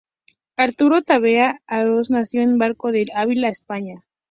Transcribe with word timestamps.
Arturo 0.63 1.03
Tabera 1.03 1.61
Araoz 1.67 2.09
nació 2.09 2.41
en 2.41 2.57
Barco 2.57 2.91
de 2.91 3.05
Ávila, 3.13 3.49
España. 3.49 4.03